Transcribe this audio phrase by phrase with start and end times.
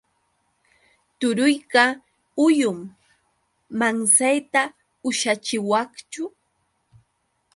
[1.19, 1.85] Turuyqa
[2.37, 2.79] huyum.
[3.79, 4.61] ¿Mansayta
[5.07, 6.23] ushachiwaqchu?